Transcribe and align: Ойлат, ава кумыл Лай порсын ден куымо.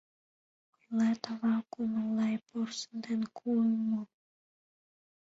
Ойлат, 0.79 1.23
ава 1.31 1.55
кумыл 1.71 2.07
Лай 2.17 2.35
порсын 2.47 2.95
ден 3.05 3.21
куымо. 3.37 4.01